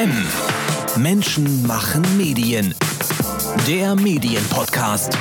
[0.00, 0.10] M.
[0.96, 2.74] Menschen machen Medien.
[3.66, 5.12] Der Medienpodcast.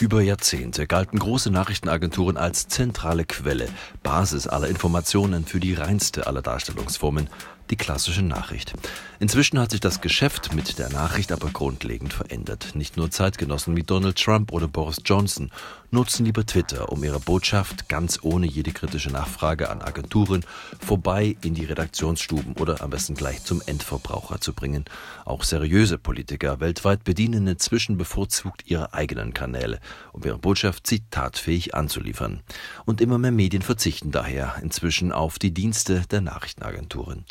[0.00, 3.68] Über Jahrzehnte galten große Nachrichtenagenturen als zentrale Quelle,
[4.02, 7.30] Basis aller Informationen für die reinste aller Darstellungsformen,
[7.70, 8.74] die klassische Nachricht.
[9.20, 12.74] Inzwischen hat sich das Geschäft mit der Nachricht aber grundlegend verändert.
[12.74, 15.50] Nicht nur Zeitgenossen wie Donald Trump oder Boris Johnson
[15.90, 20.44] nutzen lieber Twitter, um ihre Botschaft ganz ohne jede kritische Nachfrage an Agenturen
[20.80, 24.84] vorbei in die Redaktionsstuben oder am besten gleich zum Endverbraucher zu bringen.
[25.24, 29.78] Auch seriöse Politiker weltweit bedienen inzwischen bevorzugt ihre eigenen Kanäle,
[30.12, 32.42] um ihre Botschaft zitatfähig anzuliefern.
[32.84, 37.24] Und immer mehr Medien verzichten daher inzwischen auf die Dienste der Nachrichtenagenturen.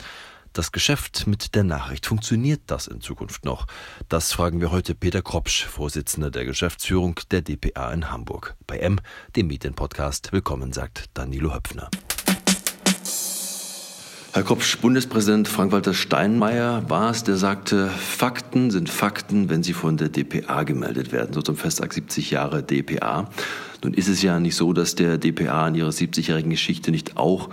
[0.54, 3.66] Das Geschäft mit der Nachricht, funktioniert das in Zukunft noch?
[4.08, 8.56] Das fragen wir heute Peter Kropsch, Vorsitzender der Geschäftsführung der DPA in Hamburg.
[8.68, 9.00] Bei M,
[9.36, 11.90] dem Medienpodcast, willkommen, sagt Danilo Höpfner.
[14.36, 19.96] Herr Kropsch, Bundespräsident Frank-Walter Steinmeier war es, der sagte, Fakten sind Fakten, wenn sie von
[19.96, 23.30] der DPA gemeldet werden, so zum Festtag 70 Jahre DPA.
[23.84, 27.52] Nun ist es ja nicht so, dass der DPA in ihrer 70-jährigen Geschichte nicht auch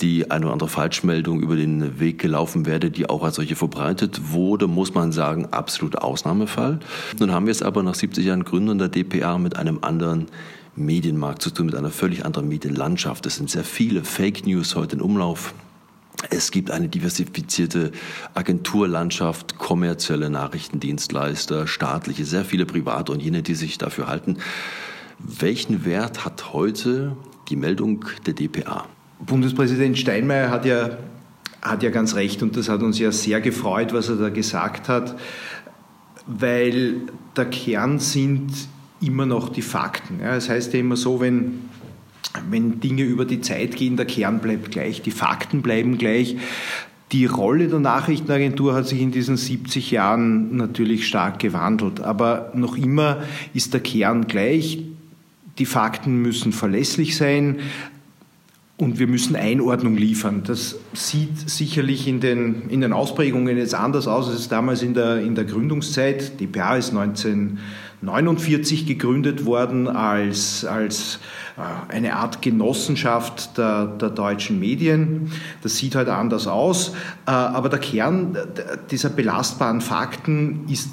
[0.00, 4.32] die eine oder andere Falschmeldung über den Weg gelaufen werde, die auch als solche verbreitet
[4.32, 6.80] wurde, muss man sagen, absolut Ausnahmefall.
[7.20, 10.26] Nun haben wir es aber nach 70 Jahren Gründung der DPA mit einem anderen
[10.74, 13.26] Medienmarkt zu tun, mit einer völlig anderen Medienlandschaft.
[13.26, 15.54] Es sind sehr viele Fake News heute in Umlauf.
[16.30, 17.92] Es gibt eine diversifizierte
[18.34, 24.38] Agenturlandschaft, kommerzielle Nachrichtendienstleister, staatliche, sehr viele private und jene, die sich dafür halten.
[25.18, 27.16] Welchen Wert hat heute
[27.48, 28.86] die Meldung der DPA?
[29.18, 30.98] Bundespräsident Steinmeier hat ja,
[31.62, 34.88] hat ja ganz recht und das hat uns ja sehr gefreut, was er da gesagt
[34.88, 35.18] hat,
[36.26, 37.02] weil
[37.36, 38.52] der Kern sind
[39.00, 40.20] immer noch die Fakten.
[40.20, 41.68] Ja, das heißt ja immer so, wenn,
[42.50, 46.36] wenn Dinge über die Zeit gehen, der Kern bleibt gleich, die Fakten bleiben gleich.
[47.12, 52.76] Die Rolle der Nachrichtenagentur hat sich in diesen 70 Jahren natürlich stark gewandelt, aber noch
[52.76, 53.22] immer
[53.54, 54.82] ist der Kern gleich.
[55.58, 57.60] Die Fakten müssen verlässlich sein.
[58.78, 60.42] Und wir müssen Einordnung liefern.
[60.44, 65.22] Das sieht sicherlich in den, in den Ausprägungen jetzt anders aus als damals in der,
[65.22, 66.38] in der Gründungszeit.
[66.40, 66.92] Die PA ist
[68.02, 71.18] 1949 gegründet worden als, als
[71.56, 75.32] äh, eine Art Genossenschaft der, der deutschen Medien.
[75.62, 76.90] Das sieht halt anders aus.
[77.26, 78.36] Äh, aber der Kern
[78.90, 80.90] dieser belastbaren Fakten ist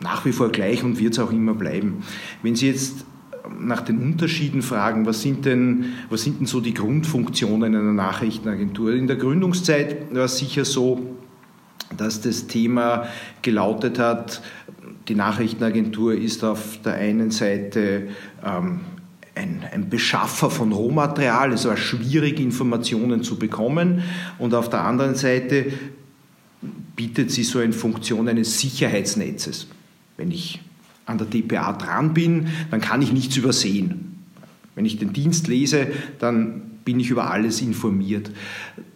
[0.00, 2.04] nach wie vor gleich und wird es auch immer bleiben.
[2.42, 3.04] Wenn Sie jetzt
[3.58, 8.92] nach den Unterschieden fragen, was sind denn, was sind denn so die Grundfunktionen einer Nachrichtenagentur?
[8.92, 11.16] In der Gründungszeit war es sicher so,
[11.96, 13.06] dass das Thema
[13.42, 14.42] gelautet hat,
[15.08, 18.08] die Nachrichtenagentur ist auf der einen Seite
[18.44, 18.80] ähm,
[19.34, 24.02] ein, ein, Beschaffer von Rohmaterial, es war schwierig, Informationen zu bekommen,
[24.38, 25.72] und auf der anderen Seite
[26.96, 29.68] bietet sie so eine Funktion eines Sicherheitsnetzes.
[30.16, 30.60] Wenn ich
[31.06, 34.24] an der DPA dran bin, dann kann ich nichts übersehen.
[34.74, 35.86] Wenn ich den Dienst lese,
[36.18, 38.30] dann bin ich über alles informiert.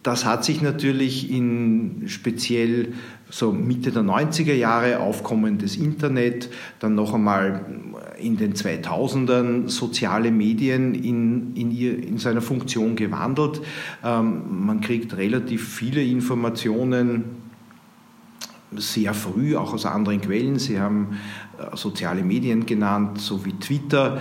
[0.02, 2.94] Das hat sich natürlich in speziell
[3.30, 7.64] so Mitte der 90er Jahre aufkommendes Internet, dann noch einmal
[8.18, 13.62] in den 2000ern soziale Medien in, in, ihr, in seiner Funktion gewandelt.
[14.04, 17.42] Ähm, man kriegt relativ viele Informationen
[18.76, 20.58] sehr früh, auch aus anderen Quellen.
[20.58, 21.18] Sie haben
[21.58, 24.20] äh, soziale Medien genannt, so wie Twitter.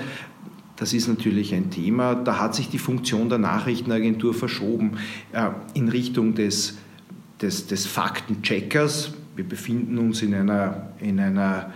[0.81, 2.15] Das ist natürlich ein Thema.
[2.15, 4.93] Da hat sich die Funktion der Nachrichtenagentur verschoben
[5.31, 6.79] äh, in Richtung des,
[7.39, 9.13] des, des Faktencheckers.
[9.35, 11.71] Wir befinden uns in einer, in einer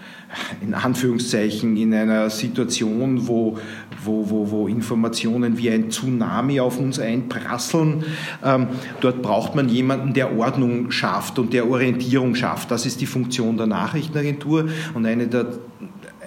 [0.60, 3.60] in Anführungszeichen in einer Situation, wo,
[4.04, 8.04] wo, wo, wo Informationen wie ein Tsunami auf uns einprasseln.
[8.44, 8.70] Ähm,
[9.02, 12.72] dort braucht man jemanden, der Ordnung schafft und der Orientierung schafft.
[12.72, 15.60] Das ist die Funktion der Nachrichtenagentur und eine der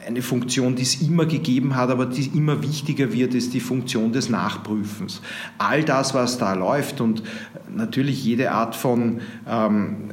[0.09, 4.11] eine Funktion, die es immer gegeben hat, aber die immer wichtiger wird, ist die Funktion
[4.11, 5.21] des Nachprüfens.
[5.59, 7.23] All das, was da läuft und
[7.71, 10.11] natürlich jede Art von ähm,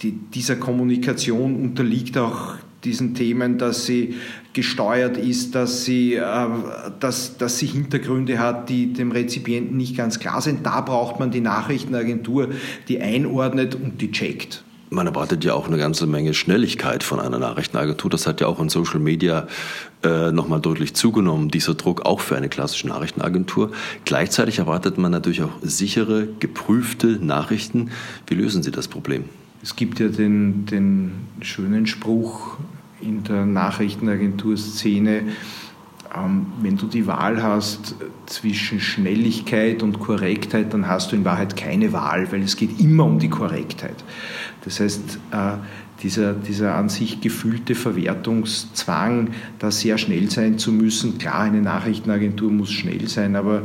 [0.00, 4.16] die, dieser Kommunikation unterliegt auch diesen Themen, dass sie
[4.52, 6.48] gesteuert ist, dass sie, äh,
[6.98, 10.66] dass, dass sie Hintergründe hat, die dem Rezipienten nicht ganz klar sind.
[10.66, 12.50] Da braucht man die Nachrichtenagentur,
[12.88, 14.64] die einordnet und die checkt.
[14.88, 18.10] Man erwartet ja auch eine ganze Menge Schnelligkeit von einer Nachrichtenagentur.
[18.10, 19.48] Das hat ja auch in Social Media
[20.04, 23.72] äh, nochmal deutlich zugenommen, dieser Druck auch für eine klassische Nachrichtenagentur.
[24.04, 27.90] Gleichzeitig erwartet man natürlich auch sichere, geprüfte Nachrichten.
[28.28, 29.24] Wie lösen Sie das Problem?
[29.62, 32.56] Es gibt ja den, den schönen Spruch
[33.00, 35.22] in der Nachrichtenagenturszene,
[36.16, 37.96] ähm, wenn du die Wahl hast
[38.26, 43.04] zwischen Schnelligkeit und Korrektheit, dann hast du in Wahrheit keine Wahl, weil es geht immer
[43.04, 44.04] um die Korrektheit.
[44.66, 45.52] Das heißt, äh,
[46.02, 51.16] dieser, dieser an sich gefühlte Verwertungszwang, da sehr schnell sein zu müssen.
[51.18, 53.62] Klar, eine Nachrichtenagentur muss schnell sein, aber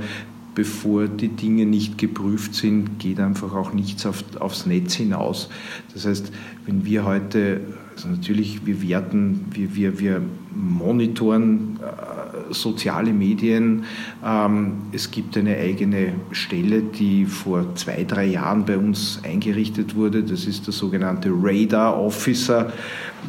[0.56, 5.50] bevor die Dinge nicht geprüft sind, geht einfach auch nichts auf, aufs Netz hinaus.
[5.94, 6.32] Das heißt,
[6.66, 7.62] wenn wir heute,
[7.96, 10.22] also natürlich, wir werten, wir, wir, wir
[10.56, 13.86] monitoren äh, soziale Medien.
[14.24, 20.24] Ähm, es gibt eine eigene Stelle, die vor zwei, drei Jahren bei uns eingerichtet wurde.
[20.24, 22.72] Das ist der sogenannte Radar Officer.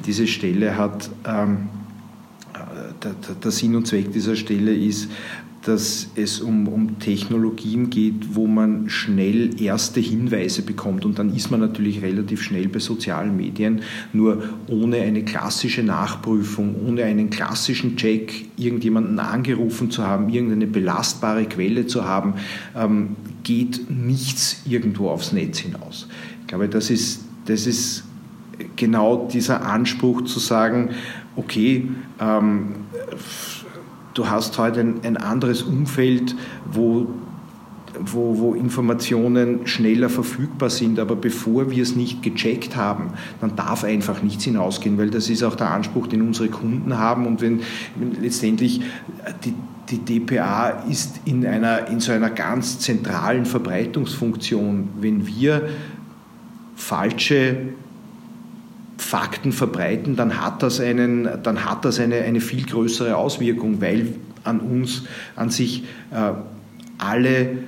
[0.07, 1.69] Diese Stelle hat ähm,
[2.55, 2.59] äh,
[3.03, 5.11] der, der, Sinn und Zweck dieser Stelle ist,
[5.63, 11.05] dass es um, um Technologien geht, wo man schnell erste Hinweise bekommt.
[11.05, 13.83] Und dann ist man natürlich relativ schnell bei sozialen Medien,
[14.13, 21.47] nur ohne eine klassische Nachprüfung, ohne einen klassischen Check, irgendjemanden angerufen zu haben, irgendeine belastbare
[21.47, 22.35] Quelle zu haben,
[22.77, 26.09] ähm, geht nichts irgendwo aufs Netz hinaus.
[26.41, 28.05] Ich glaube, das ist, das ist
[28.77, 30.91] genau dieser Anspruch zu sagen,
[31.37, 31.89] okay,
[32.21, 32.75] ähm,
[34.15, 36.35] du hast heute ein, ein anderes Umfeld,
[36.71, 37.09] wo
[38.01, 40.99] wo, wo, Informationen schneller verfügbar sind.
[40.99, 45.43] Aber bevor wir es nicht gecheckt haben, dann darf einfach nichts hinausgehen, weil das ist
[45.43, 47.27] auch der Anspruch, den unsere Kunden haben.
[47.27, 47.61] Und wenn,
[47.97, 48.81] wenn letztendlich
[49.45, 49.55] die,
[49.91, 55.69] die DPA ist in, einer, in so einer ganz zentralen Verbreitungsfunktion, wenn wir
[56.75, 57.75] falsche
[59.03, 64.15] Fakten verbreiten, dann hat das, einen, dann hat das eine, eine viel größere Auswirkung, weil
[64.45, 65.05] an uns
[65.37, 66.33] an sich äh,
[66.99, 67.59] alle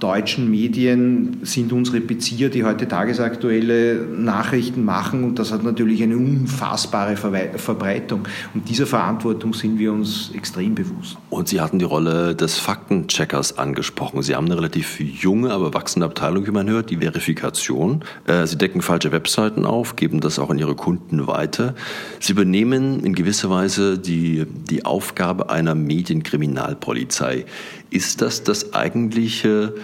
[0.00, 6.16] deutschen Medien sind unsere Bezieher, die heute tagesaktuelle Nachrichten machen und das hat natürlich eine
[6.16, 8.26] unfassbare Verbreitung.
[8.54, 11.16] Und dieser Verantwortung sind wir uns extrem bewusst.
[11.30, 14.22] Und Sie hatten die Rolle des Faktencheckers angesprochen.
[14.22, 18.04] Sie haben eine relativ junge, aber wachsende Abteilung, wie man hört, die Verifikation.
[18.26, 21.74] Äh, Sie decken falsche Webseiten auf, geben das auch an Ihre Kunden weiter.
[22.20, 27.44] Sie übernehmen in gewisser Weise die, die Aufgabe einer Medienkriminalpolizei.
[27.90, 29.74] Ist das das eigentliche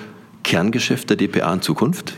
[0.42, 2.14] Kerngeschäft der DPA in Zukunft?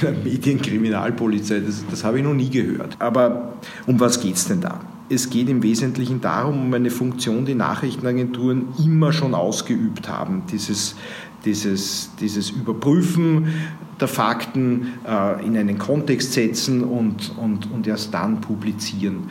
[0.00, 2.96] Einer Medienkriminalpolizei, das, das habe ich noch nie gehört.
[3.00, 3.54] Aber
[3.86, 4.80] um was geht es denn da?
[5.08, 10.44] Es geht im Wesentlichen darum, um eine Funktion, die Nachrichtenagenturen immer schon ausgeübt haben.
[10.50, 10.94] Dieses,
[11.44, 13.48] dieses, dieses Überprüfen
[14.00, 19.30] der Fakten äh, in einen Kontext setzen und, und, und erst dann publizieren.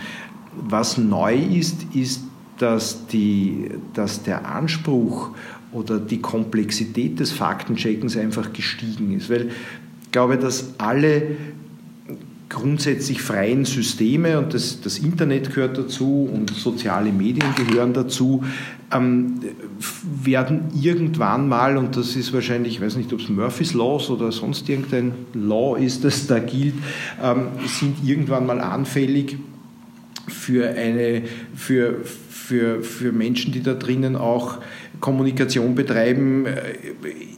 [0.56, 2.24] Was neu ist, ist,
[2.58, 5.32] dass, die, dass der Anspruch
[5.72, 9.30] oder die Komplexität des Faktencheckens einfach gestiegen ist.
[9.30, 9.50] Weil
[10.04, 11.36] ich glaube, dass alle
[12.52, 18.44] grundsätzlich freien Systeme und das, das Internet gehört dazu und soziale Medien gehören dazu,
[18.92, 19.40] ähm,
[20.22, 24.34] werden irgendwann mal, und das ist wahrscheinlich, ich weiß nicht, ob es Murphy's Laws oder
[24.34, 26.74] sonst irgendein Law ist, das da gilt,
[27.24, 29.38] ähm, sind irgendwann mal anfällig
[30.28, 31.24] für, eine,
[31.56, 34.58] für, für, für Menschen, die da drinnen auch
[35.02, 36.76] Kommunikation betreiben äh,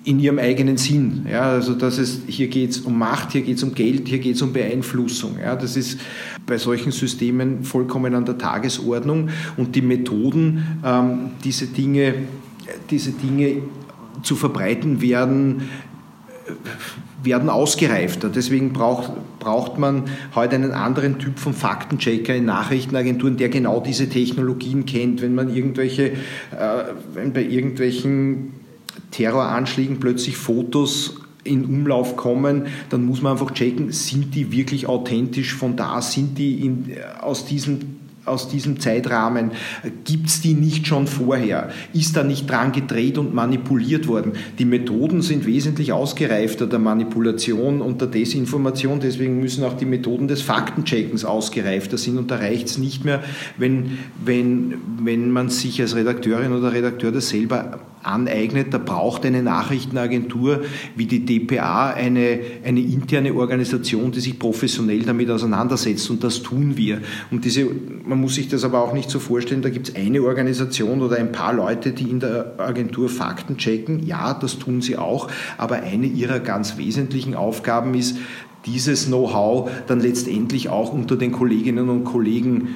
[0.04, 1.26] in ihrem eigenen Sinn.
[1.32, 4.20] Ja, also das ist, hier geht es um Macht, hier geht es um Geld, hier
[4.20, 5.38] geht es um Beeinflussung.
[5.42, 6.00] Ja, das ist
[6.46, 12.14] bei solchen Systemen vollkommen an der Tagesordnung und die Methoden, ähm, diese, Dinge,
[12.90, 13.64] diese Dinge
[14.22, 15.64] zu verbreiten, werden
[17.24, 18.30] werden ausgereifter.
[18.30, 20.04] Deswegen braucht, braucht man
[20.36, 25.22] heute einen anderen Typ von Faktenchecker in Nachrichtenagenturen, der genau diese Technologien kennt.
[25.22, 26.16] Wenn man irgendwelche, äh,
[27.14, 28.54] wenn bei irgendwelchen
[29.12, 35.54] Terroranschlägen plötzlich Fotos in Umlauf kommen, dann muss man einfach checken, sind die wirklich authentisch
[35.54, 39.52] von da, sind die in, aus diesem aus diesem Zeitrahmen,
[40.06, 41.70] gibt es die nicht schon vorher?
[41.94, 44.34] Ist da nicht dran gedreht und manipuliert worden?
[44.60, 50.28] Die Methoden sind wesentlich ausgereifter der Manipulation und der Desinformation, deswegen müssen auch die Methoden
[50.28, 53.24] des Faktencheckens ausgereifter sind und da reicht es nicht mehr,
[53.58, 58.74] wenn, wenn, wenn man sich als Redakteurin oder Redakteur das selber aneignet.
[58.74, 60.64] Da braucht eine Nachrichtenagentur
[60.96, 66.78] wie die DPA eine, eine interne Organisation, die sich professionell damit auseinandersetzt und das tun
[66.78, 67.02] wir.
[67.32, 67.68] Und diese,
[68.06, 71.18] man muss sich das aber auch nicht so vorstellen, da gibt es eine Organisation oder
[71.18, 74.06] ein paar Leute, die in der Agentur Fakten checken.
[74.06, 78.18] Ja, das tun sie auch, aber eine ihrer ganz wesentlichen Aufgaben ist,
[78.66, 82.76] dieses Know-how dann letztendlich auch unter den Kolleginnen und Kollegen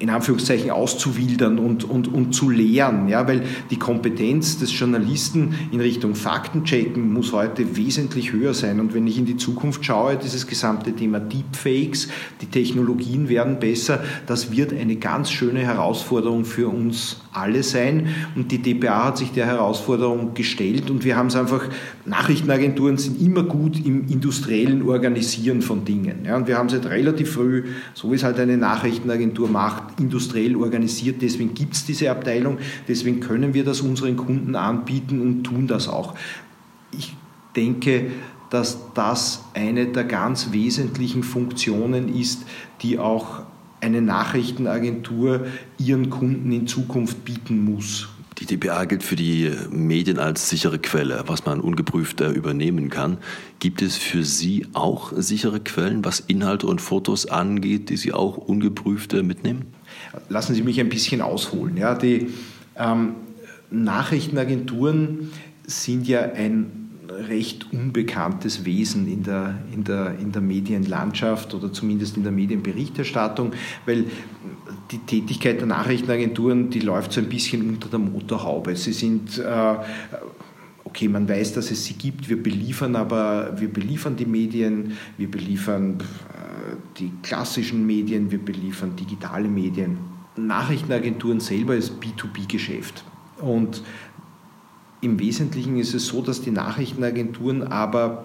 [0.00, 5.80] in Anführungszeichen auszuwildern und, und, und zu lehren, ja, weil die Kompetenz des Journalisten in
[5.80, 8.80] Richtung Faktenchecken muss heute wesentlich höher sein.
[8.80, 12.08] Und wenn ich in die Zukunft schaue, dieses gesamte Thema Deepfakes,
[12.40, 18.08] die Technologien werden besser, das wird eine ganz schöne Herausforderung für uns alle sein.
[18.34, 21.62] Und die DPA hat sich der Herausforderung gestellt und wir haben es einfach,
[22.06, 26.24] Nachrichtenagenturen sind immer gut im industriellen Organisieren von Dingen.
[26.24, 29.89] Ja, und wir haben es halt relativ früh, so wie es halt eine Nachrichtenagentur macht,
[29.98, 31.22] industriell organisiert.
[31.22, 35.88] Deswegen gibt es diese Abteilung, deswegen können wir das unseren Kunden anbieten und tun das
[35.88, 36.14] auch.
[36.92, 37.16] Ich
[37.56, 38.10] denke,
[38.50, 42.44] dass das eine der ganz wesentlichen Funktionen ist,
[42.82, 43.42] die auch
[43.80, 45.46] eine Nachrichtenagentur
[45.78, 48.09] ihren Kunden in Zukunft bieten muss.
[48.40, 53.18] Die DPA gilt für die Medien als sichere Quelle, was man ungeprüft übernehmen kann.
[53.58, 58.38] Gibt es für Sie auch sichere Quellen, was Inhalte und Fotos angeht, die Sie auch
[58.38, 59.66] ungeprüft mitnehmen?
[60.30, 61.76] Lassen Sie mich ein bisschen ausholen.
[61.76, 62.28] Ja, die
[62.76, 63.14] ähm,
[63.70, 65.30] Nachrichtenagenturen
[65.66, 66.80] sind ja ein
[67.28, 73.52] recht unbekanntes Wesen in der, in, der, in der Medienlandschaft oder zumindest in der Medienberichterstattung,
[73.84, 74.06] weil
[74.90, 78.74] die Tätigkeit der Nachrichtenagenturen, die läuft so ein bisschen unter der Motorhaube.
[78.76, 79.74] Sie sind äh,
[80.90, 85.30] okay, man weiß, dass es sie gibt, wir beliefern aber, wir beliefern die Medien, wir
[85.30, 89.98] beliefern äh, die klassischen Medien, wir beliefern digitale Medien.
[90.36, 93.04] Nachrichtenagenturen selber ist B2B-Geschäft.
[93.40, 93.82] Und
[95.00, 98.24] im Wesentlichen ist es so, dass die Nachrichtenagenturen aber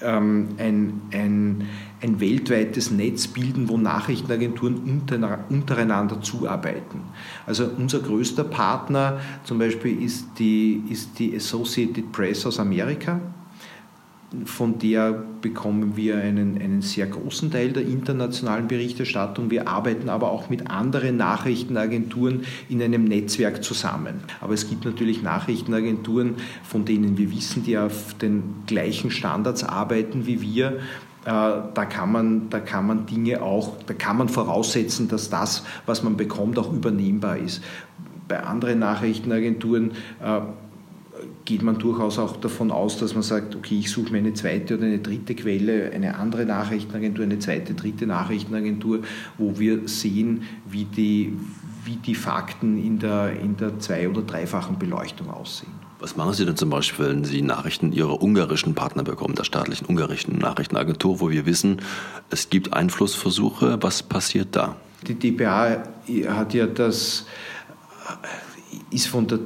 [0.00, 1.68] ähm, ein, ein,
[2.04, 5.02] ein weltweites Netz bilden, wo Nachrichtenagenturen
[5.48, 7.00] untereinander zuarbeiten.
[7.46, 13.20] Also unser größter Partner zum Beispiel ist die, ist die Associated Press aus Amerika
[14.44, 19.50] von der bekommen wir einen, einen sehr großen Teil der internationalen Berichterstattung.
[19.50, 24.14] Wir arbeiten aber auch mit anderen Nachrichtenagenturen in einem Netzwerk zusammen.
[24.40, 30.26] Aber es gibt natürlich Nachrichtenagenturen, von denen wir wissen, die auf den gleichen Standards arbeiten
[30.26, 30.80] wie wir.
[31.24, 31.30] Äh,
[31.74, 36.02] da kann, man, da kann man Dinge auch, da kann man voraussetzen, dass das, was
[36.02, 37.62] man bekommt, auch übernehmbar ist.
[38.28, 40.40] Bei anderen Nachrichtenagenturen äh,
[41.44, 44.76] geht man durchaus auch davon aus, dass man sagt, okay, ich suche mir eine zweite
[44.76, 49.00] oder eine dritte Quelle, eine andere Nachrichtenagentur, eine zweite, dritte Nachrichtenagentur,
[49.38, 51.32] wo wir sehen, wie die,
[51.84, 55.83] wie die Fakten in der, in der zwei- oder dreifachen Beleuchtung aussehen.
[56.00, 59.86] Was machen Sie denn zum Beispiel, wenn Sie Nachrichten Ihrer ungarischen Partner bekommen, der staatlichen
[59.86, 61.80] ungarischen Nachrichtenagentur, wo wir wissen,
[62.30, 63.78] es gibt Einflussversuche?
[63.80, 64.76] Was passiert da?
[65.06, 65.84] Die DPA
[66.28, 67.26] hat ja das,
[68.90, 69.38] ist von der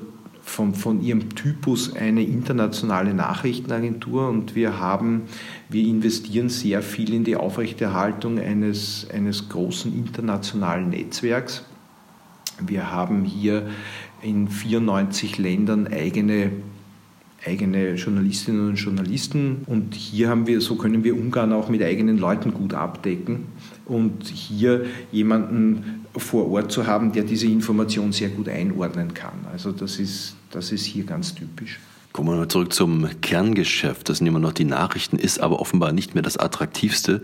[0.49, 5.25] von, von ihrem Typus eine internationale Nachrichtenagentur und wir haben,
[5.69, 11.65] wir investieren sehr viel in die Aufrechterhaltung eines, eines großen internationalen Netzwerks.
[12.61, 13.69] Wir haben hier
[14.23, 16.51] in 94 Ländern eigene
[17.47, 22.19] eigene Journalistinnen und Journalisten und hier haben wir, so können wir Ungarn auch mit eigenen
[22.19, 23.47] Leuten gut abdecken
[23.85, 29.47] und hier jemanden vor Ort zu haben, der diese Information sehr gut einordnen kann.
[29.53, 31.79] Also das ist, das ist hier ganz typisch.
[32.13, 34.09] Kommen wir mal zurück zum Kerngeschäft.
[34.09, 37.23] Das sind immer noch die Nachrichten, ist aber offenbar nicht mehr das attraktivste.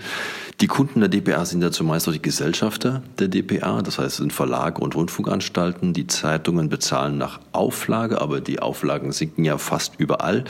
[0.61, 4.17] Die Kunden der DPA sind ja zumeist auch die Gesellschafter der DPA, das heißt es
[4.19, 5.95] sind Verlage und Rundfunkanstalten.
[5.95, 10.45] Die Zeitungen bezahlen nach Auflage, aber die Auflagen sinken ja fast überall.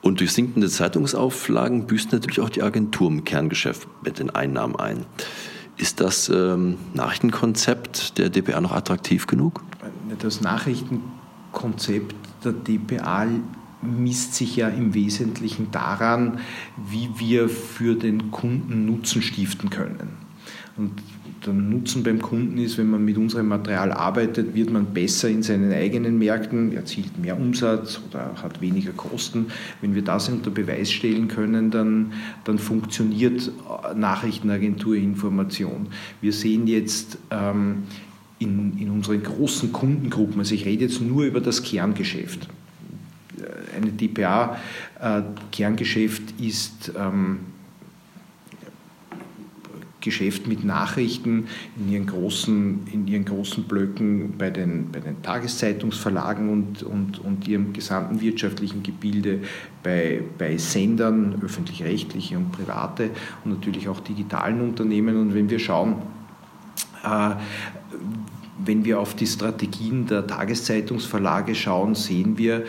[0.00, 5.04] Und durch sinkende Zeitungsauflagen büßt natürlich auch die Agentur im Kerngeschäft mit den Einnahmen ein.
[5.76, 9.62] Ist das ähm, Nachrichtenkonzept der DPA noch attraktiv genug?
[10.20, 12.14] Das Nachrichtenkonzept
[12.44, 13.26] der DPA
[13.84, 16.38] misst sich ja im Wesentlichen daran,
[16.90, 20.24] wie wir für den Kunden Nutzen stiften können.
[20.76, 20.90] Und
[21.46, 25.42] der Nutzen beim Kunden ist, wenn man mit unserem Material arbeitet, wird man besser in
[25.42, 29.46] seinen eigenen Märkten, erzielt mehr Umsatz oder hat weniger Kosten.
[29.80, 32.12] Wenn wir das unter Beweis stellen können, dann,
[32.44, 33.50] dann funktioniert
[33.94, 35.88] Nachrichtenagenturinformation.
[36.20, 37.84] Wir sehen jetzt ähm,
[38.38, 42.48] in, in unseren großen Kundengruppen, also ich rede jetzt nur über das Kerngeschäft.
[43.76, 47.40] Eine DPA-Kerngeschäft äh, ist ähm,
[50.04, 56.50] Geschäft mit Nachrichten in ihren großen, in ihren großen Blöcken bei den, bei den Tageszeitungsverlagen
[56.50, 59.40] und, und, und ihrem gesamten wirtschaftlichen Gebilde
[59.82, 63.10] bei, bei Sendern, öffentlich-rechtliche und private
[63.44, 65.16] und natürlich auch digitalen Unternehmen.
[65.16, 66.02] Und wenn wir schauen,
[67.02, 67.30] äh,
[68.62, 72.64] wenn wir auf die Strategien der Tageszeitungsverlage schauen, sehen wir,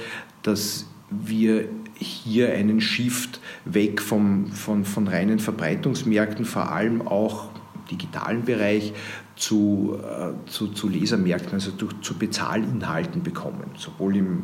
[0.45, 7.85] dass wir hier einen Shift weg vom, von, von reinen Verbreitungsmärkten, vor allem auch im
[7.91, 8.93] digitalen Bereich,
[9.35, 14.43] zu, äh, zu, zu Lesermärkten, also durch, zu Bezahlinhalten bekommen, sowohl im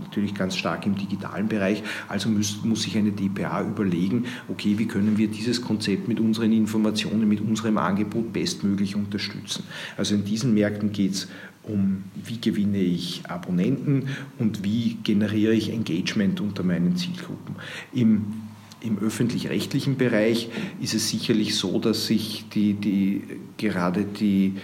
[0.00, 1.82] natürlich ganz stark im digitalen Bereich.
[2.08, 6.52] Also muss, muss sich eine DPA überlegen, okay, wie können wir dieses Konzept mit unseren
[6.52, 9.64] Informationen, mit unserem Angebot bestmöglich unterstützen.
[9.96, 11.28] Also in diesen Märkten geht es
[11.62, 14.08] um, wie gewinne ich Abonnenten
[14.38, 17.56] und wie generiere ich Engagement unter meinen Zielgruppen.
[17.92, 18.43] Im
[18.84, 20.50] im öffentlich-rechtlichen Bereich
[20.80, 23.22] ist es sicherlich so, dass sich die, die,
[23.56, 24.54] gerade die,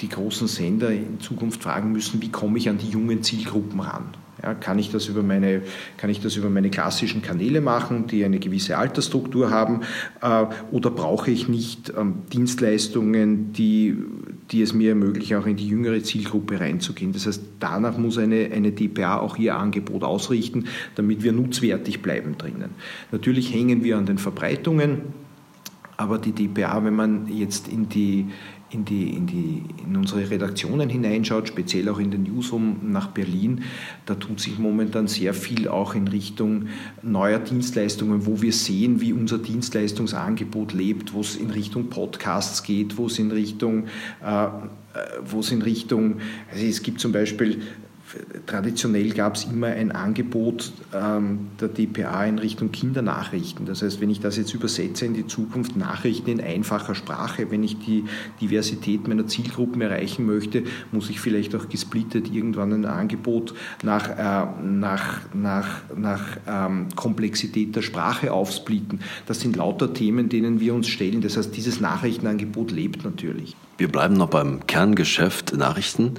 [0.00, 4.14] die, großen Sender in Zukunft fragen müssen, wie komme ich an die jungen Zielgruppen ran.
[4.42, 5.62] Ja, kann, ich das über meine,
[5.96, 9.80] kann ich das über meine klassischen Kanäle machen, die eine gewisse Altersstruktur haben,
[10.20, 13.96] äh, oder brauche ich nicht ähm, Dienstleistungen, die,
[14.50, 17.12] die es mir ermöglichen, auch in die jüngere Zielgruppe reinzugehen?
[17.12, 20.64] Das heißt, danach muss eine, eine DPA auch ihr Angebot ausrichten,
[20.94, 22.70] damit wir nutzwertig bleiben drinnen.
[23.12, 25.02] Natürlich hängen wir an den Verbreitungen,
[25.96, 28.26] aber die DPA, wenn man jetzt in die,
[28.70, 33.64] in, die, in, die, in unsere Redaktionen hineinschaut, speziell auch in den Newsroom nach Berlin,
[34.06, 36.66] da tut sich momentan sehr viel auch in Richtung
[37.02, 42.98] neuer Dienstleistungen, wo wir sehen, wie unser Dienstleistungsangebot lebt, wo es in Richtung Podcasts geht,
[42.98, 43.86] wo es in Richtung,
[44.24, 44.48] äh, äh
[45.24, 46.16] wo es in Richtung,
[46.52, 47.62] also es gibt zum Beispiel
[48.46, 53.66] traditionell gab es immer ein Angebot ähm, der DPA in Richtung Kindernachrichten.
[53.66, 57.62] Das heißt, wenn ich das jetzt übersetze in die Zukunft, Nachrichten in einfacher Sprache, wenn
[57.62, 58.04] ich die
[58.40, 64.46] Diversität meiner Zielgruppen erreichen möchte, muss ich vielleicht auch gesplittet irgendwann ein Angebot nach, äh,
[64.62, 69.00] nach, nach, nach ähm, Komplexität der Sprache aufsplitten.
[69.26, 71.20] Das sind lauter Themen, denen wir uns stellen.
[71.20, 73.54] Das heißt, dieses Nachrichtenangebot lebt natürlich.
[73.76, 76.14] Wir bleiben noch beim Kerngeschäft Nachrichten.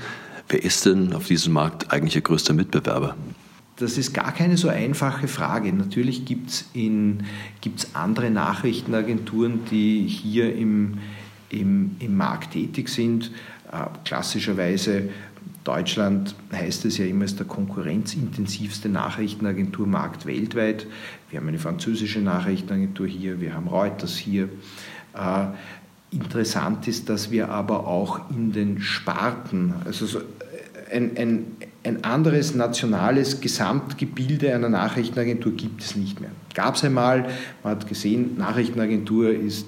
[0.49, 3.15] Wer ist denn auf diesem Markt eigentlich Ihr größter Mitbewerber?
[3.75, 5.71] Das ist gar keine so einfache Frage.
[5.71, 6.65] Natürlich gibt es
[7.93, 10.97] andere Nachrichtenagenturen, die hier im,
[11.49, 13.31] im, im Markt tätig sind.
[13.71, 15.09] Äh, klassischerweise
[15.63, 20.87] Deutschland heißt es ja immer, ist der konkurrenzintensivste Nachrichtenagenturmarkt weltweit.
[21.29, 24.49] Wir haben eine französische Nachrichtenagentur hier, wir haben Reuters hier.
[25.13, 25.45] Äh,
[26.11, 30.21] interessant ist, dass wir aber auch in den Sparten, also so
[30.91, 36.31] ein, ein, ein anderes nationales Gesamtgebilde einer Nachrichtenagentur gibt es nicht mehr.
[36.53, 37.29] Gab es einmal,
[37.63, 39.65] man hat gesehen, Nachrichtenagentur ist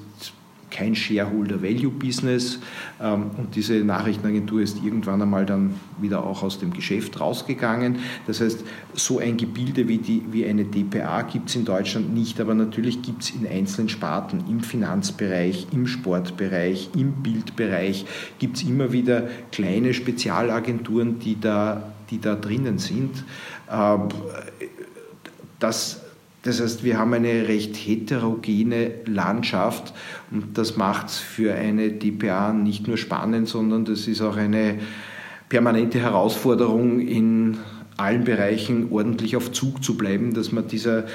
[0.71, 2.59] kein Shareholder-Value-Business
[3.01, 7.99] ähm, und diese Nachrichtenagentur ist irgendwann einmal dann wieder auch aus dem Geschäft rausgegangen.
[8.25, 12.39] Das heißt, so ein Gebilde wie, die, wie eine DPA gibt es in Deutschland nicht,
[12.39, 18.05] aber natürlich gibt es in einzelnen Sparten, im Finanzbereich, im Sportbereich, im Bildbereich,
[18.39, 23.23] gibt es immer wieder kleine Spezialagenturen, die da, die da drinnen sind.
[23.69, 24.07] Ähm,
[25.59, 26.01] das
[26.43, 29.93] das heißt, wir haben eine recht heterogene Landschaft
[30.31, 34.79] und das macht es für eine DPA nicht nur spannend, sondern das ist auch eine
[35.49, 37.57] permanente Herausforderung in
[37.97, 41.05] allen Bereichen ordentlich auf Zug zu bleiben, dass man dieser,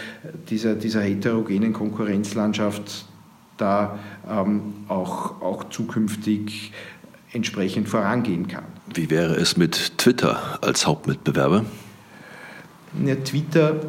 [0.48, 3.06] dieser, dieser heterogenen Konkurrenzlandschaft
[3.56, 3.98] da
[4.30, 6.72] ähm, auch, auch zukünftig
[7.32, 8.64] entsprechend vorangehen kann.
[8.94, 11.64] Wie wäre es mit Twitter als Hauptmitbewerber?
[13.04, 13.80] Ja, Twitter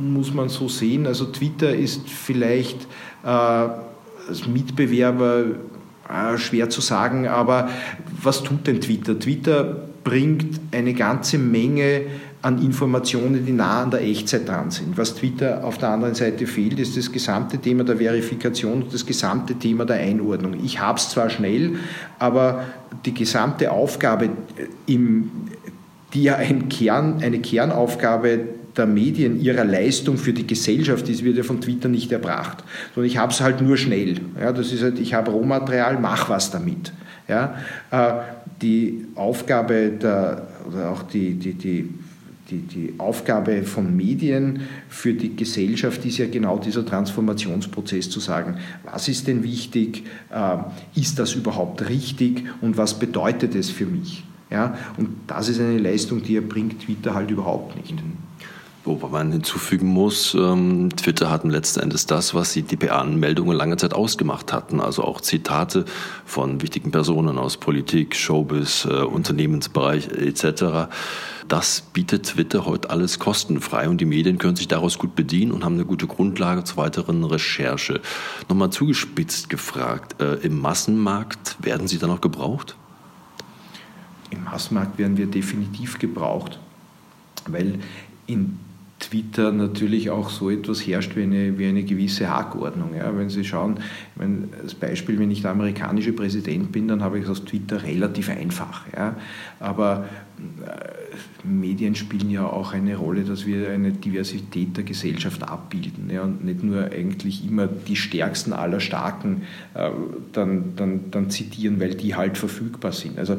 [0.00, 1.06] muss man so sehen.
[1.06, 2.86] Also Twitter ist vielleicht
[3.24, 5.44] äh, als Mitbewerber
[6.08, 7.68] äh, schwer zu sagen, aber
[8.22, 9.18] was tut denn Twitter?
[9.18, 12.02] Twitter bringt eine ganze Menge
[12.42, 14.96] an Informationen, die nah an der Echtzeit dran sind.
[14.96, 19.04] Was Twitter auf der anderen Seite fehlt, ist das gesamte Thema der Verifikation und das
[19.04, 20.54] gesamte Thema der Einordnung.
[20.64, 21.76] Ich habe es zwar schnell,
[22.20, 22.66] aber
[23.04, 24.28] die gesamte Aufgabe,
[24.86, 25.30] im,
[26.14, 31.36] die ja ein Kern, eine Kernaufgabe der Medien ihrer Leistung für die Gesellschaft ist, wird
[31.36, 32.62] ja von Twitter nicht erbracht.
[32.94, 34.20] Sondern ich habe es halt nur schnell.
[34.40, 36.92] Ja, das ist halt, ich habe Rohmaterial, mach was damit.
[37.28, 37.56] Ja,
[37.90, 38.12] äh,
[38.62, 41.88] die Aufgabe der, oder auch die, die, die,
[42.50, 48.58] die, die Aufgabe von Medien für die Gesellschaft ist ja genau dieser Transformationsprozess zu sagen,
[48.84, 54.24] was ist denn wichtig, äh, ist das überhaupt richtig und was bedeutet es für mich?
[54.50, 57.94] Ja, und das ist eine Leistung, die erbringt Twitter halt überhaupt nicht.
[58.86, 63.92] Wobei man hinzufügen muss, ähm, Twitter hatten letzten Endes das, was die DPA-Meldungen lange Zeit
[63.92, 64.80] ausgemacht hatten.
[64.80, 65.84] Also auch Zitate
[66.24, 70.88] von wichtigen Personen aus Politik, Showbiz, äh, Unternehmensbereich etc.
[71.48, 75.64] Das bietet Twitter heute alles kostenfrei und die Medien können sich daraus gut bedienen und
[75.64, 78.00] haben eine gute Grundlage zur weiteren Recherche.
[78.48, 82.76] Nochmal zugespitzt gefragt, äh, im Massenmarkt werden sie dann noch gebraucht?
[84.30, 86.60] Im Massenmarkt werden wir definitiv gebraucht,
[87.48, 87.80] weil
[88.28, 88.60] in
[88.98, 92.94] Twitter natürlich auch so etwas herrscht wie eine, wie eine gewisse Hackordnung.
[92.96, 93.16] Ja.
[93.16, 93.80] Wenn Sie schauen,
[94.14, 97.82] wenn, das Beispiel, wenn ich der amerikanische Präsident bin, dann habe ich es auf Twitter
[97.82, 98.86] relativ einfach.
[98.96, 99.16] Ja.
[99.60, 100.06] Aber
[100.38, 106.22] äh, Medien spielen ja auch eine Rolle, dass wir eine Diversität der Gesellschaft abbilden ja,
[106.22, 109.42] und nicht nur eigentlich immer die Stärksten aller Starken
[109.74, 109.90] äh,
[110.32, 113.18] dann, dann, dann zitieren, weil die halt verfügbar sind.
[113.18, 113.36] Also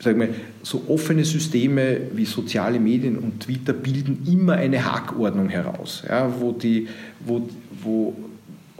[0.00, 0.30] sag mal,
[0.62, 6.50] so offene Systeme wie soziale Medien und Twitter bilden immer eine Hackordnung heraus, ja, wo,
[6.52, 6.88] die,
[7.24, 7.48] wo,
[7.82, 8.16] wo,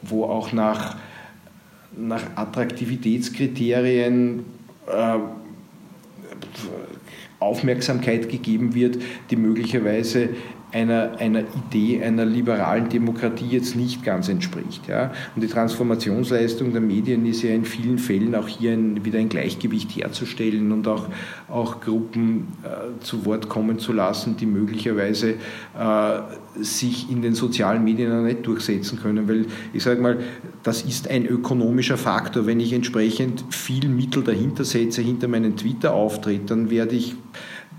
[0.03, 0.97] wo auch nach,
[1.97, 4.45] nach Attraktivitätskriterien
[4.87, 5.19] äh,
[7.39, 8.99] Aufmerksamkeit gegeben wird,
[9.31, 10.31] die möglicherweise
[10.75, 14.89] einer, einer Idee einer liberalen Demokratie jetzt nicht ganz entspricht.
[14.89, 15.13] Ja.
[15.37, 19.29] Und die Transformationsleistung der Medien ist ja in vielen Fällen auch hier ein, wieder ein
[19.29, 21.07] Gleichgewicht herzustellen und auch,
[21.49, 25.35] auch Gruppen äh, zu Wort kommen zu lassen, die möglicherweise
[25.79, 26.21] äh,
[26.61, 29.29] sich in den sozialen Medien nicht durchsetzen können.
[29.29, 30.19] Weil ich sage mal,
[30.65, 32.47] das ist ein ökonomischer Faktor.
[32.47, 37.15] Wenn ich entsprechend viel Mittel dahinter setze, hinter meinen Twitter-Auftritt, dann werde ich,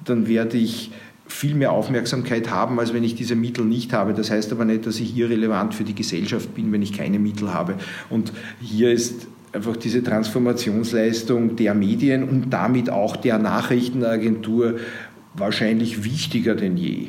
[0.06, 0.92] dann werde ich
[1.36, 4.13] viel mehr Aufmerksamkeit haben, als wenn ich diese Mittel nicht habe.
[4.13, 7.54] Das heißt aber nicht, dass ich irrelevant für die Gesellschaft bin, wenn ich keine Mittel
[7.54, 7.76] habe.
[8.10, 14.78] Und hier ist einfach diese Transformationsleistung der Medien und damit auch der Nachrichtenagentur
[15.34, 17.08] wahrscheinlich wichtiger denn je.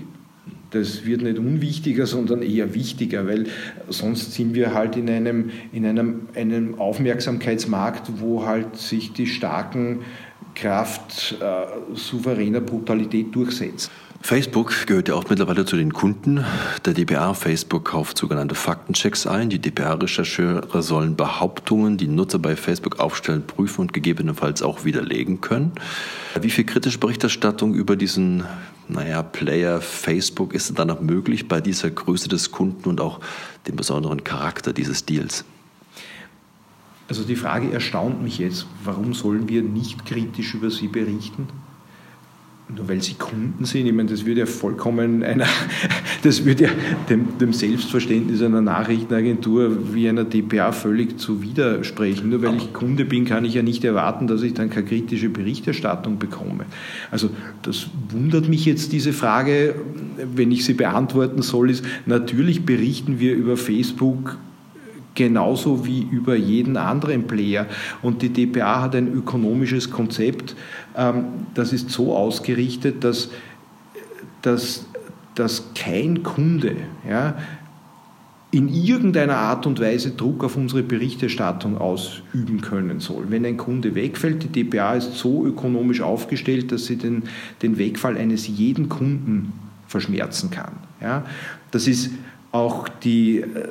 [0.71, 3.45] Das wird nicht unwichtiger, sondern eher wichtiger, weil
[3.89, 10.01] sonst sind wir halt in einem, in einem, einem Aufmerksamkeitsmarkt, wo halt sich die starken
[10.57, 13.91] Kraft äh, souveräner Brutalität durchsetzt.
[14.23, 16.45] Facebook gehört ja auch mittlerweile zu den Kunden
[16.85, 17.35] der DPA.
[17.35, 19.51] Facebook kauft sogenannte Faktenchecks ein.
[19.51, 25.73] Die DPA-Rechercheure sollen Behauptungen, die Nutzer bei Facebook aufstellen, prüfen und gegebenenfalls auch widerlegen können.
[26.41, 28.45] Wie viel kritische Berichterstattung über diesen
[28.89, 33.21] naja, Player Facebook ist denn da noch möglich bei dieser Größe des Kunden und auch
[33.69, 35.45] dem besonderen Charakter dieses Deals?
[37.09, 41.47] Also die Frage erstaunt mich jetzt, warum sollen wir nicht kritisch über sie berichten?
[42.75, 45.47] Nur weil sie Kunden sind, ich meine, das würde ja vollkommen einer,
[46.25, 46.71] das würde ja
[47.09, 52.31] dem, dem Selbstverständnis einer Nachrichtenagentur wie einer DPA völlig zu widersprechen.
[52.31, 55.29] Nur weil ich Kunde bin, kann ich ja nicht erwarten, dass ich dann keine kritische
[55.29, 56.65] Berichterstattung bekomme.
[57.13, 57.31] Also
[57.63, 59.77] das wundert mich jetzt diese Frage,
[60.35, 64.39] wenn ich sie beantworten soll, ist, natürlich berichten wir über Facebook
[65.17, 67.67] genauso wie über jeden anderen Player.
[68.03, 70.55] Und die DPA hat ein ökonomisches Konzept,
[70.97, 71.25] ähm,
[71.55, 73.31] das ist so ausgerichtet, dass,
[74.43, 74.87] dass,
[75.35, 76.77] dass kein Kunde
[77.09, 77.37] ja,
[78.53, 83.27] in irgendeiner Art und Weise Druck auf unsere Berichterstattung ausüben können soll.
[83.29, 87.25] Wenn ein Kunde wegfällt, die DPA ist so ökonomisch aufgestellt, dass sie den,
[87.63, 89.53] den Wegfall eines jeden Kunden
[89.89, 90.73] verschmerzen kann.
[91.01, 91.25] Ja,
[91.71, 92.13] das ist
[92.57, 93.69] auch die, äh,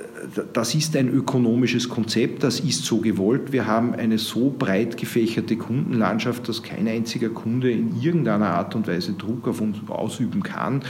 [0.54, 3.52] das ist ein ökonomisches Konzept, das ist so gewollt.
[3.52, 8.88] Wir haben eine so breit gefächerte Kundenlandschaft, dass kein einziger Kunde in irgendeiner Art und
[8.88, 10.84] Weise Druck auf uns ausüben kann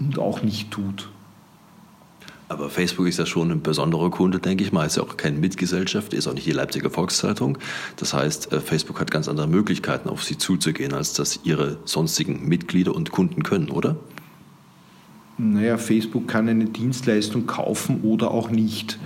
[0.00, 1.08] und auch nicht tut.
[2.48, 4.86] Aber Facebook ist ja schon ein besonderer Kunde, denke ich mal.
[4.86, 7.58] Ist ja auch keine Mitgesellschaft, ist auch nicht die Leipziger Volkszeitung.
[7.96, 12.46] Das heißt, äh, Facebook hat ganz andere Möglichkeiten, auf sie zuzugehen, als das ihre sonstigen
[12.48, 13.96] Mitglieder und Kunden können, oder?
[15.38, 18.98] Naja, Facebook kann eine Dienstleistung kaufen oder auch nicht.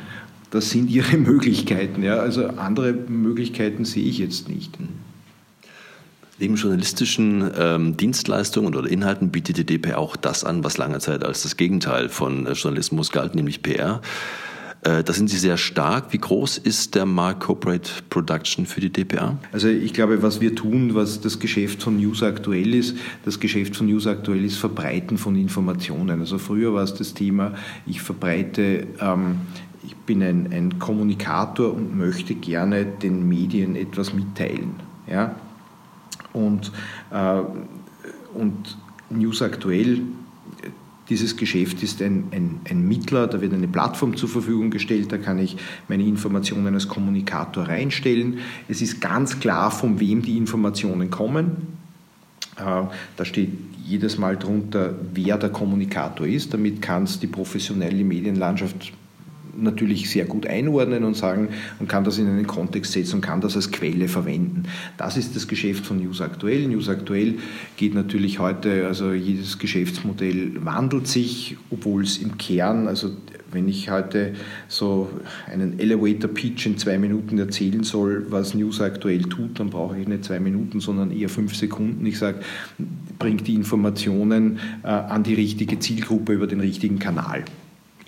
[0.50, 2.02] Das sind ihre Möglichkeiten.
[2.02, 2.16] Ja.
[2.16, 4.76] Also andere Möglichkeiten sehe ich jetzt nicht.
[6.38, 11.22] Neben journalistischen ähm, Dienstleistungen oder Inhalten bietet die DP auch das an, was lange Zeit
[11.22, 14.00] als das Gegenteil von äh, Journalismus galt, nämlich PR.
[14.82, 16.12] Äh, da sind Sie sehr stark.
[16.12, 19.38] Wie groß ist der Markt Corporate Production für die DPA?
[19.52, 23.76] Also ich glaube, was wir tun, was das Geschäft von News aktuell ist, das Geschäft
[23.76, 26.20] von News aktuell ist Verbreiten von Informationen.
[26.20, 27.54] Also früher war es das Thema,
[27.86, 29.40] ich verbreite ähm,
[29.82, 34.74] ich bin ein, ein, Kommunikator und möchte gerne den Medien etwas mitteilen.
[35.06, 35.34] Ja?
[36.32, 36.70] Und,
[37.10, 37.40] äh,
[38.34, 38.76] und
[39.08, 40.02] News aktuell
[41.10, 45.18] dieses Geschäft ist ein, ein, ein, Mittler, da wird eine Plattform zur Verfügung gestellt, da
[45.18, 45.56] kann ich
[45.88, 48.38] meine Informationen als Kommunikator reinstellen.
[48.68, 51.78] Es ist ganz klar, von wem die Informationen kommen.
[52.56, 52.84] Äh,
[53.16, 53.50] da steht
[53.84, 56.54] jedes Mal drunter, wer der Kommunikator ist.
[56.54, 58.92] Damit kann es die professionelle Medienlandschaft
[59.62, 63.40] natürlich sehr gut einordnen und sagen, man kann das in einen Kontext setzen und kann
[63.40, 64.64] das als Quelle verwenden.
[64.96, 66.66] Das ist das Geschäft von News Aktuell.
[66.66, 67.34] News Aktuell
[67.76, 73.10] geht natürlich heute, also jedes Geschäftsmodell wandelt sich, obwohl es im Kern, also
[73.52, 74.34] wenn ich heute
[74.68, 75.08] so
[75.50, 80.06] einen Elevator Pitch in zwei Minuten erzählen soll, was News aktuell tut, dann brauche ich
[80.06, 82.04] nicht zwei Minuten, sondern eher fünf Sekunden.
[82.06, 82.40] Ich sage,
[83.18, 87.44] bringt die Informationen äh, an die richtige Zielgruppe über den richtigen Kanal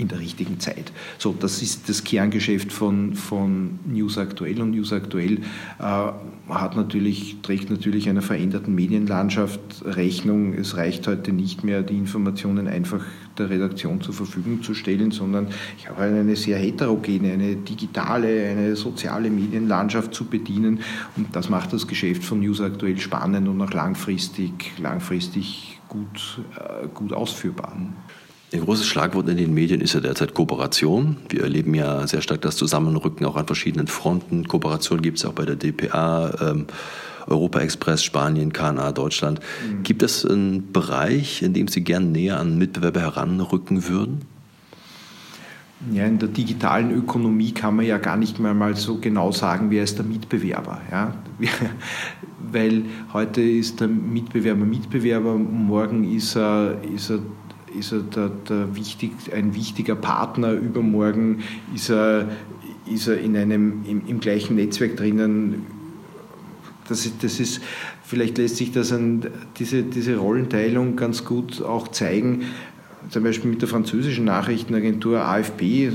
[0.03, 0.93] in der richtigen Zeit.
[1.17, 5.39] So, das ist das Kerngeschäft von, von News Aktuell und News Aktuell
[5.79, 6.13] äh,
[6.49, 10.55] hat natürlich, trägt natürlich einer veränderten Medienlandschaft Rechnung.
[10.55, 13.05] Es reicht heute nicht mehr, die Informationen einfach
[13.39, 15.47] der Redaktion zur Verfügung zu stellen, sondern
[15.79, 20.81] ich habe eine sehr heterogene, eine digitale, eine soziale Medienlandschaft zu bedienen
[21.17, 26.89] und das macht das Geschäft von News Aktuell spannend und auch langfristig, langfristig gut, äh,
[26.93, 27.77] gut ausführbar.
[28.53, 31.17] Ein großes Schlagwort in den Medien ist ja derzeit Kooperation.
[31.31, 34.47] Wir erleben ja sehr stark das Zusammenrücken auch an verschiedenen Fronten.
[34.47, 36.67] Kooperation gibt es auch bei der DPA, ähm,
[37.27, 39.41] Europa Express, Spanien, KNA, Deutschland.
[39.41, 39.85] Mhm.
[39.85, 44.21] Gibt es einen Bereich, in dem Sie gern näher an Mitbewerber heranrücken würden?
[45.91, 49.71] Ja, in der digitalen Ökonomie kann man ja gar nicht mehr mal so genau sagen,
[49.71, 50.81] wer ist der Mitbewerber.
[50.91, 51.15] Ja?
[52.53, 52.85] Weil
[53.15, 57.21] heute ist der Mitbewerber Mitbewerber, morgen ist er, ist er
[57.79, 61.41] ist er der, der wichtig, ein wichtiger Partner, übermorgen
[61.75, 62.29] ist er,
[62.93, 65.67] ist er in einem, im, im gleichen Netzwerk drinnen.
[66.89, 67.61] Das, das ist,
[68.05, 69.27] vielleicht lässt sich das an,
[69.59, 72.43] diese, diese Rollenteilung ganz gut auch zeigen.
[73.09, 75.91] Zum Beispiel mit der französischen Nachrichtenagentur AFP.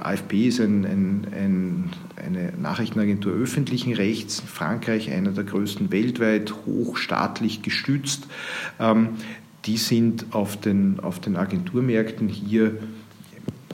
[0.00, 7.62] AFP ist ein, ein, ein, eine Nachrichtenagentur öffentlichen Rechts, Frankreich einer der größten weltweit, hochstaatlich
[7.62, 8.28] gestützt.
[8.78, 9.10] Ähm,
[9.64, 12.78] die sind auf den, auf den Agenturmärkten hier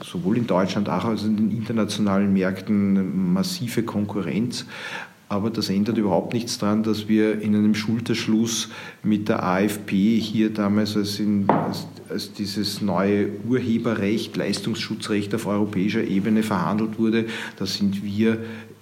[0.03, 4.65] sowohl in Deutschland als auch in den internationalen Märkten massive Konkurrenz.
[5.27, 8.69] Aber das ändert überhaupt nichts daran, dass wir in einem Schulterschluss
[9.03, 16.03] mit der AFP hier damals als, in, als, als dieses neue Urheberrecht, Leistungsschutzrecht auf europäischer
[16.03, 17.25] Ebene verhandelt wurde,
[17.57, 18.39] da sind wir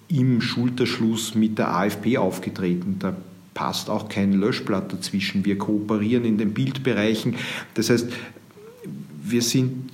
[0.07, 2.95] im Schulterschluss mit der AFP aufgetreten.
[2.99, 3.13] Da
[3.57, 5.43] passt auch kein Löschblatt dazwischen.
[5.43, 7.37] Wir kooperieren in den Bildbereichen.
[7.73, 8.07] Das heißt,
[9.23, 9.89] wir sind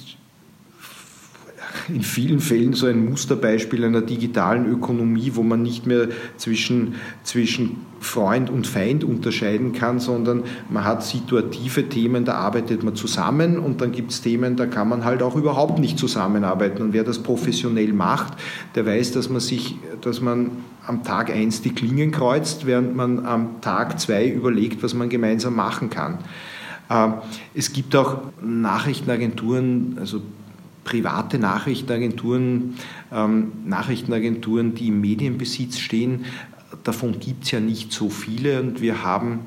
[1.89, 7.77] in vielen Fällen so ein Musterbeispiel einer digitalen Ökonomie, wo man nicht mehr zwischen, zwischen
[7.99, 13.81] Freund und Feind unterscheiden kann, sondern man hat situative Themen, da arbeitet man zusammen und
[13.81, 16.81] dann gibt es Themen, da kann man halt auch überhaupt nicht zusammenarbeiten.
[16.81, 18.33] Und wer das professionell macht,
[18.75, 20.51] der weiß, dass man sich, dass man
[20.85, 25.55] am Tag 1 die Klingen kreuzt, während man am Tag 2 überlegt, was man gemeinsam
[25.55, 26.19] machen kann.
[26.89, 27.13] Ähm,
[27.53, 30.21] es gibt auch Nachrichtenagenturen, also
[30.83, 32.75] private Nachrichtenagenturen,
[33.11, 36.25] ähm, Nachrichtenagenturen, die im Medienbesitz stehen.
[36.83, 39.41] Davon gibt es ja nicht so viele und wir haben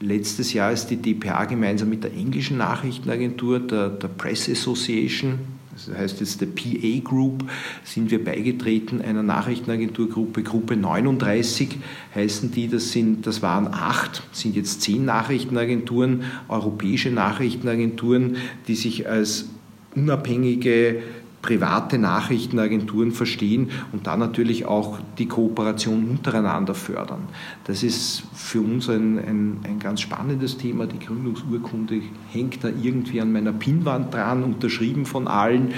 [0.00, 5.40] letztes Jahr ist die DPA gemeinsam mit der englischen Nachrichtenagentur, der, der Press Association,
[5.86, 7.44] das heißt jetzt der PA Group,
[7.84, 11.78] sind wir beigetreten einer Nachrichtenagenturgruppe, Gruppe 39
[12.14, 19.08] heißen die, das, sind, das waren acht, sind jetzt zehn Nachrichtenagenturen, europäische Nachrichtenagenturen, die sich
[19.08, 19.46] als
[19.94, 21.02] unabhängige
[21.42, 27.28] private Nachrichtenagenturen verstehen und dann natürlich auch die Kooperation untereinander fördern.
[27.64, 30.86] Das ist für uns ein, ein, ein, ganz spannendes Thema.
[30.86, 35.72] Die Gründungsurkunde hängt da irgendwie an meiner Pinnwand dran, unterschrieben von allen.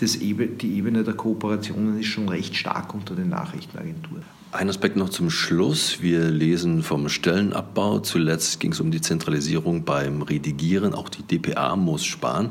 [0.00, 4.37] Das, die Ebene der Kooperationen ist schon recht stark unter den Nachrichtenagenturen.
[4.50, 6.00] Ein Aspekt noch zum Schluss.
[6.00, 7.98] Wir lesen vom Stellenabbau.
[7.98, 10.94] Zuletzt ging es um die Zentralisierung beim Redigieren.
[10.94, 12.50] Auch die DPA muss sparen.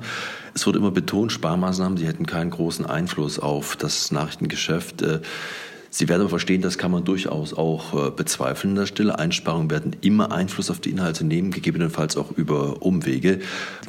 [0.54, 5.02] Es wird immer betont, Sparmaßnahmen, die hätten keinen großen Einfluss auf das Nachrichtengeschäft.
[5.02, 5.22] Äh,
[5.90, 9.18] Sie werden aber verstehen, das kann man durchaus auch äh, bezweifeln in der Stille.
[9.18, 13.40] Einsparungen werden immer Einfluss auf die Inhalte nehmen, gegebenenfalls auch über Umwege.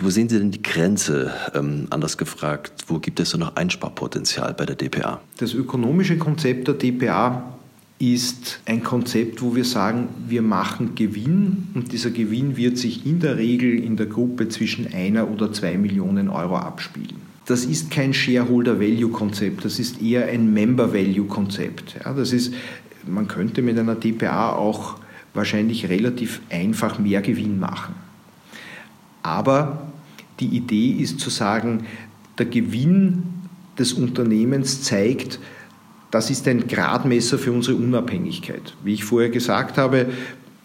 [0.01, 1.33] Wo sehen Sie denn die Grenze?
[1.55, 5.21] Ähm, anders gefragt, wo gibt es so noch Einsparpotenzial bei der DPA?
[5.37, 7.58] Das ökonomische Konzept der DPA
[7.99, 13.19] ist ein Konzept, wo wir sagen, wir machen Gewinn und dieser Gewinn wird sich in
[13.19, 17.17] der Regel in der Gruppe zwischen einer oder zwei Millionen Euro abspielen.
[17.47, 21.97] Das ist kein Shareholder-Value-Konzept, das ist eher ein Member-Value-Konzept.
[22.05, 22.55] Ja, das ist,
[23.07, 24.97] man könnte mit einer DPA auch
[25.35, 27.95] wahrscheinlich relativ einfach mehr Gewinn machen.
[29.23, 29.89] Aber
[30.41, 31.85] die Idee ist zu sagen,
[32.39, 33.25] der Gewinn
[33.79, 35.41] des Unternehmens zeigt,
[36.11, 38.75] das ist ein Gradmesser für unsere Unabhängigkeit.
[38.83, 40.07] Wie ich vorher gesagt habe,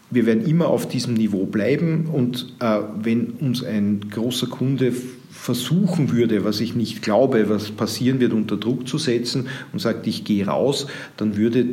[0.09, 4.93] wir werden immer auf diesem Niveau bleiben und äh, wenn uns ein großer Kunde
[5.31, 10.05] versuchen würde, was ich nicht glaube, was passieren wird, unter Druck zu setzen und sagt,
[10.07, 11.65] ich gehe raus, dann würde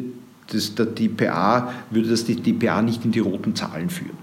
[0.52, 4.18] das, der DPA, würde das die DPA nicht in die roten Zahlen führen.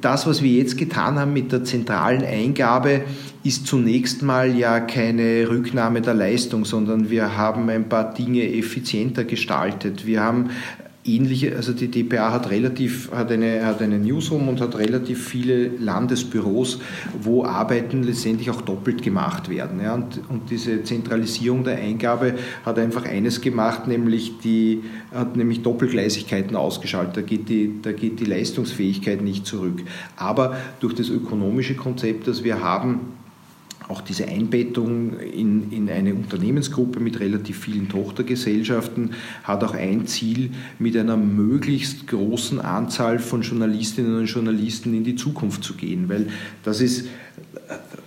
[0.00, 3.02] Das, was wir jetzt getan haben mit der zentralen Eingabe,
[3.44, 9.24] ist zunächst mal ja keine Rücknahme der Leistung, sondern wir haben ein paar Dinge effizienter
[9.24, 10.06] gestaltet.
[10.06, 10.50] Wir haben
[11.14, 15.68] ähnliche, also die DPA hat relativ, hat eine, hat eine Newsroom und hat relativ viele
[15.78, 16.80] Landesbüros,
[17.20, 19.80] wo Arbeiten letztendlich auch doppelt gemacht werden.
[19.82, 19.94] Ja.
[19.94, 24.82] Und, und diese Zentralisierung der Eingabe hat einfach eines gemacht, nämlich die,
[25.14, 27.16] hat nämlich Doppelgleisigkeiten ausgeschaltet.
[27.16, 29.82] Da geht die, da geht die Leistungsfähigkeit nicht zurück.
[30.16, 33.00] Aber durch das ökonomische Konzept, das wir haben,
[33.88, 39.12] auch diese Einbettung in, in eine Unternehmensgruppe mit relativ vielen Tochtergesellschaften
[39.44, 45.16] hat auch ein Ziel, mit einer möglichst großen Anzahl von Journalistinnen und Journalisten in die
[45.16, 46.28] Zukunft zu gehen, weil
[46.62, 47.08] das ist,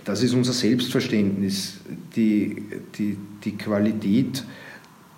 [0.04, 1.80] das ist unser Selbstverständnis,
[2.14, 2.62] die,
[2.96, 4.44] die, die Qualität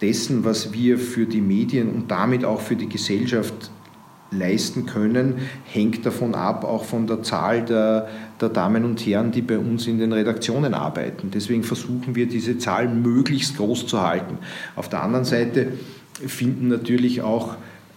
[0.01, 3.71] dessen, was wir für die Medien und damit auch für die Gesellschaft
[4.39, 8.09] leisten können, hängt davon ab, auch von der Zahl der,
[8.41, 11.31] der Damen und Herren, die bei uns in den Redaktionen arbeiten.
[11.33, 14.39] Deswegen versuchen wir, diese Zahl möglichst groß zu halten.
[14.77, 15.73] Auf der anderen Seite
[16.27, 17.55] finden natürlich auch,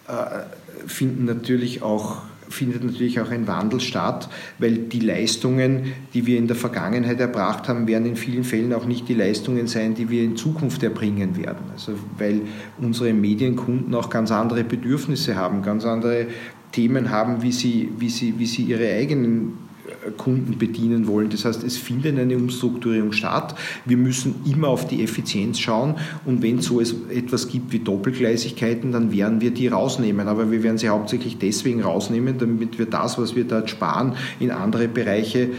[0.08, 4.30] äh, finden natürlich auch findet natürlich auch ein Wandel statt,
[4.60, 8.86] weil die Leistungen, die wir in der Vergangenheit erbracht haben, werden in vielen Fällen auch
[8.86, 11.66] nicht die Leistungen sein, die wir in Zukunft erbringen werden.
[11.74, 12.42] Also weil
[12.80, 16.28] unsere Medienkunden auch ganz andere Bedürfnisse haben, ganz andere
[16.72, 19.67] Themen haben, wie sie, wie sie, wie sie ihre eigenen
[20.18, 21.30] Kunden bedienen wollen.
[21.30, 23.56] Das heißt, es findet eine Umstrukturierung statt.
[23.86, 25.96] Wir müssen immer auf die Effizienz schauen
[26.26, 30.28] und wenn es so etwas gibt wie Doppelgleisigkeiten, dann werden wir die rausnehmen.
[30.28, 34.52] Aber wir werden sie hauptsächlich deswegen rausnehmen, damit wir das, was wir dort sparen, in
[34.52, 35.50] andere Bereiche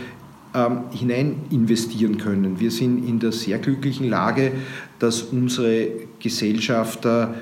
[0.54, 2.60] ähm, hinein investieren können.
[2.60, 4.52] Wir sind in der sehr glücklichen Lage,
[4.98, 5.88] dass unsere
[6.20, 7.34] Gesellschafter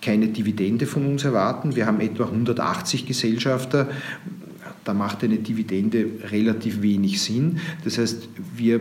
[0.00, 1.74] keine Dividende von uns erwarten.
[1.74, 3.88] Wir haben etwa 180 Gesellschafter
[4.88, 7.58] da macht eine Dividende relativ wenig Sinn.
[7.84, 8.80] Das heißt, wir,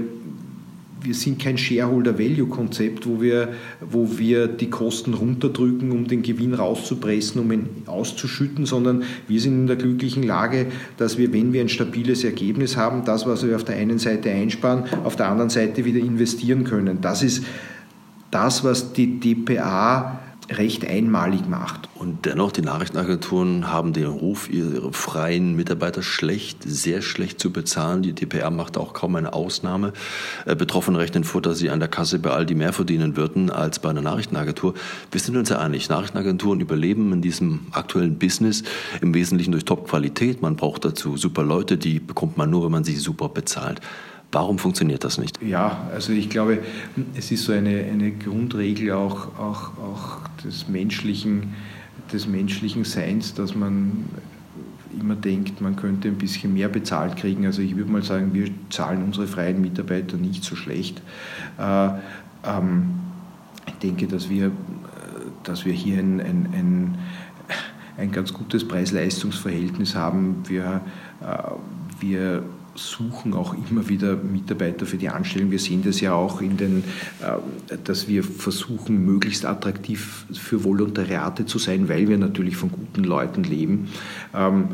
[1.01, 3.49] wir sind kein Shareholder-Value-Konzept, wo wir,
[3.81, 9.55] wo wir die Kosten runterdrücken, um den Gewinn rauszupressen, um ihn auszuschütten, sondern wir sind
[9.55, 13.57] in der glücklichen Lage, dass wir, wenn wir ein stabiles Ergebnis haben, das, was wir
[13.57, 16.99] auf der einen Seite einsparen, auf der anderen Seite wieder investieren können.
[17.01, 17.43] Das ist
[18.31, 21.89] das, was die DPA recht einmalig macht.
[21.95, 28.01] Und dennoch, die Nachrichtenagenturen haben den Ruf, ihre freien Mitarbeiter schlecht, sehr schlecht zu bezahlen.
[28.01, 29.93] Die DPR macht auch kaum eine Ausnahme.
[30.45, 33.79] Äh, Betroffene rechnen vor, dass sie an der Kasse bei Aldi mehr verdienen würden als
[33.79, 34.73] bei einer Nachrichtenagentur.
[35.11, 38.63] Wir sind uns ja einig, Nachrichtenagenturen überleben in diesem aktuellen Business
[39.01, 40.41] im Wesentlichen durch Top-Qualität.
[40.41, 43.81] Man braucht dazu super Leute, die bekommt man nur, wenn man sie super bezahlt.
[44.31, 45.41] Warum funktioniert das nicht?
[45.41, 46.59] Ja, also ich glaube,
[47.15, 51.55] es ist so eine, eine Grundregel auch, auch, auch des, menschlichen,
[52.11, 54.05] des menschlichen Seins, dass man
[54.99, 57.45] immer denkt, man könnte ein bisschen mehr bezahlt kriegen.
[57.45, 61.01] Also ich würde mal sagen, wir zahlen unsere freien Mitarbeiter nicht so schlecht.
[61.57, 61.89] Äh,
[62.45, 62.89] ähm,
[63.65, 64.51] ich denke, dass wir,
[65.43, 66.97] dass wir hier ein, ein, ein,
[67.97, 70.43] ein ganz gutes Preis-Leistungs-Verhältnis haben.
[70.47, 70.81] Wir,
[71.21, 72.43] äh, wir
[72.77, 75.51] suchen auch immer wieder Mitarbeiter für die Anstellung.
[75.51, 76.83] Wir sehen das ja auch in den,
[77.21, 83.03] äh, dass wir versuchen, möglichst attraktiv für Volontariate zu sein, weil wir natürlich von guten
[83.03, 83.89] Leuten leben.
[84.33, 84.69] Ähm,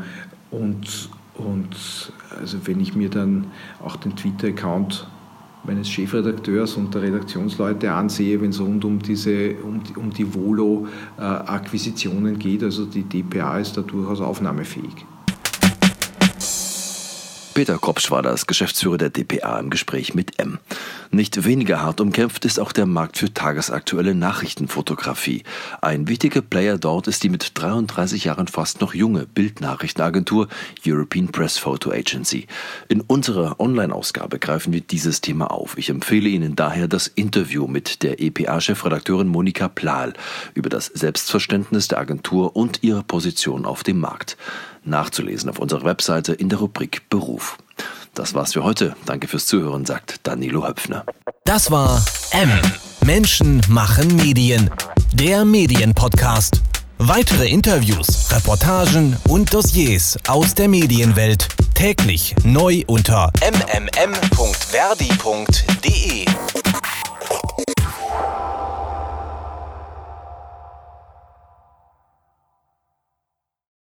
[0.50, 3.48] und, und also wenn ich mir dann
[3.82, 5.06] auch den Twitter-Account
[5.64, 12.38] meines Chefredakteurs und der Redaktionsleute ansehe, wenn es rund um diese um, um die Volo-Akquisitionen
[12.38, 15.04] geht, also die DPA ist da durchaus aufnahmefähig.
[17.54, 20.58] Peter Kopsch war das, Geschäftsführer der DPA im Gespräch mit M.
[21.14, 25.44] Nicht weniger hart umkämpft ist auch der Markt für tagesaktuelle Nachrichtenfotografie.
[25.80, 30.48] Ein wichtiger Player dort ist die mit 33 Jahren fast noch junge Bildnachrichtenagentur
[30.84, 32.48] European Press Photo Agency.
[32.88, 35.78] In unserer Online-Ausgabe greifen wir dieses Thema auf.
[35.78, 40.14] Ich empfehle Ihnen daher das Interview mit der EPA-Chefredakteurin Monika Plahl
[40.54, 44.36] über das Selbstverständnis der Agentur und ihre Position auf dem Markt
[44.82, 47.56] nachzulesen auf unserer Webseite in der Rubrik Beruf.
[48.14, 48.94] Das war's für heute.
[49.06, 51.04] Danke fürs Zuhören, sagt Danilo Höpfner.
[51.44, 52.50] Das war M.
[53.04, 54.70] Menschen machen Medien.
[55.12, 56.62] Der Medienpodcast.
[56.98, 64.14] Weitere Interviews, Reportagen und Dossiers aus der Medienwelt täglich neu unter mmm.verdi.de.